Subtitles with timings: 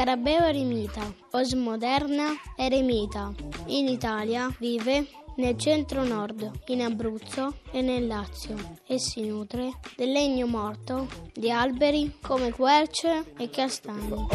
[0.00, 3.34] Scarabeo eremita, Osmoderna eremita.
[3.66, 5.06] In Italia vive
[5.36, 12.16] nel centro-nord, in Abruzzo e nel Lazio e si nutre del legno morto di alberi
[12.22, 14.26] come querce e castagni.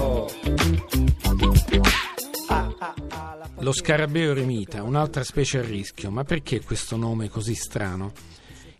[3.57, 8.11] Lo scarabeo eremita, un'altra specie a rischio, ma perché questo nome così strano?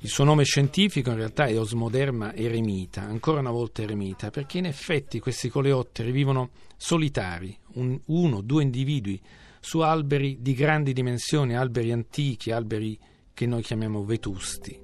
[0.06, 4.66] Il suo nome scientifico in realtà è Osmoderma eremita, ancora una volta eremita, perché in
[4.66, 9.20] effetti questi coleotteri vivono solitari, un, uno, due individui,
[9.60, 13.00] su alberi di grandi dimensioni, alberi antichi, alberi
[13.34, 14.80] che noi chiamiamo vetusti.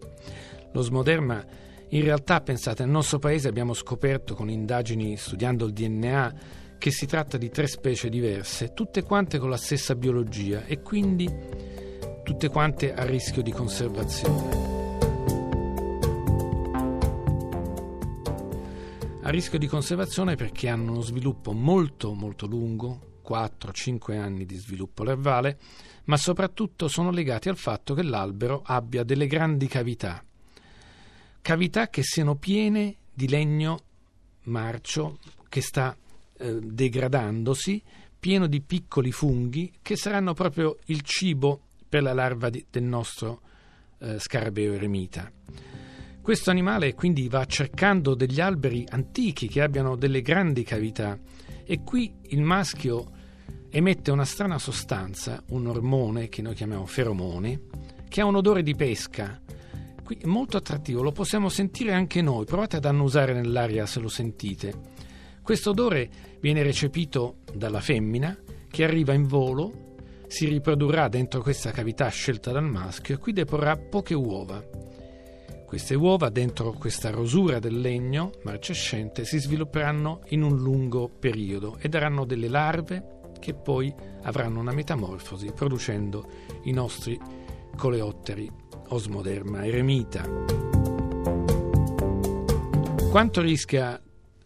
[0.73, 1.45] L'osmoderma
[1.89, 6.33] in realtà, pensate, nel nostro paese abbiamo scoperto con indagini studiando il DNA
[6.79, 11.29] che si tratta di tre specie diverse, tutte quante con la stessa biologia e quindi
[12.23, 14.70] tutte quante a rischio di conservazione.
[19.31, 25.57] Rischio di conservazione perché hanno uno sviluppo molto molto lungo, 4-5 anni di sviluppo larvale,
[26.05, 30.23] ma soprattutto sono legati al fatto che l'albero abbia delle grandi cavità,
[31.41, 33.79] cavità che siano piene di legno
[34.43, 35.17] marcio
[35.49, 35.95] che sta
[36.37, 37.81] eh, degradandosi,
[38.19, 43.41] pieno di piccoli funghi che saranno proprio il cibo per la larva di, del nostro
[43.99, 45.31] eh, scarabeo eremita.
[46.21, 51.17] Questo animale quindi va cercando degli alberi antichi che abbiano delle grandi cavità
[51.65, 53.09] e qui il maschio
[53.71, 57.61] emette una strana sostanza, un ormone che noi chiamiamo feromone,
[58.07, 59.41] che ha un odore di pesca.
[60.03, 64.09] Qui è molto attrattivo, lo possiamo sentire anche noi, provate ad annusare nell'aria se lo
[64.09, 64.73] sentite.
[65.41, 66.07] Questo odore
[66.39, 68.37] viene recepito dalla femmina
[68.69, 69.95] che arriva in volo,
[70.27, 74.63] si riprodurrà dentro questa cavità scelta dal maschio e qui deporrà poche uova.
[75.71, 81.87] Queste uova, dentro questa rosura del legno marcescente, si svilupperanno in un lungo periodo e
[81.87, 86.27] daranno delle larve che poi avranno una metamorfosi producendo
[86.63, 87.17] i nostri
[87.77, 88.51] coleotteri
[88.89, 90.27] Osmoderma eremita.
[93.09, 93.97] Quanto rischia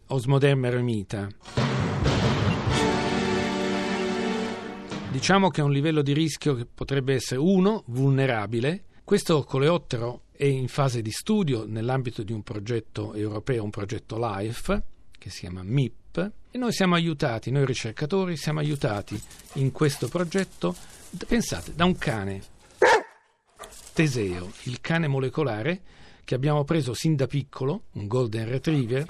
[0.05, 1.27] Osmoderma eremita?
[5.09, 8.83] Diciamo che è un livello di rischio che potrebbe essere 1 vulnerabile.
[9.03, 14.83] Questo coleottero è in fase di studio nell'ambito di un progetto europeo, un progetto LIFE,
[15.17, 19.19] che si chiama MIP, e noi siamo aiutati, noi ricercatori siamo aiutati
[19.53, 20.75] in questo progetto,
[21.27, 22.41] pensate, da un cane,
[23.93, 25.81] Teseo, il cane molecolare
[26.23, 29.05] che abbiamo preso sin da piccolo, un golden retriever,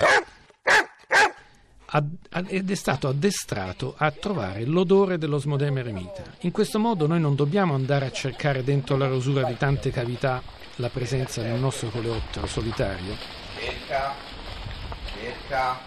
[2.47, 6.23] ed è stato addestrato a trovare l'odore dell'osmodema eremita.
[6.41, 10.41] In questo modo noi non dobbiamo andare a cercare dentro la rosura di tante cavità
[10.75, 13.15] la presenza del nostro coleottero solitario.
[13.57, 14.13] Cerca,
[15.19, 15.79] cerca.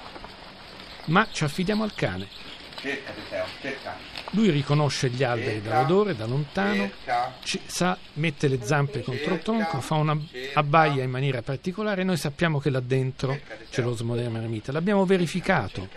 [1.06, 2.28] Ma ci affidiamo al cane.
[2.80, 3.12] Cerca,
[3.60, 3.96] cerca.
[4.32, 6.90] Lui riconosce gli alberi dall'odore, da lontano,
[7.42, 10.16] ci, sa, mette le zampe contro il tronco, fa una
[10.54, 13.40] abbaia in maniera particolare noi sappiamo che là dentro
[13.70, 14.70] c'è l'osmodema eremita.
[14.70, 15.88] L'abbiamo verificato.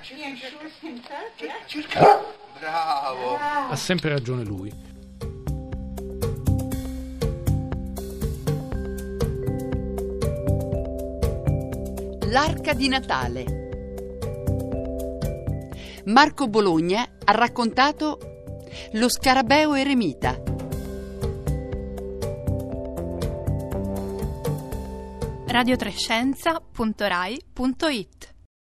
[2.60, 3.38] Bravo!
[3.70, 4.91] Ha sempre ragione lui.
[12.32, 13.44] L'arca di Natale.
[16.06, 18.18] Marco Bologna ha raccontato
[18.94, 20.42] Lo scarabeo eremita.
[25.46, 28.21] radiotrescienza.rai.it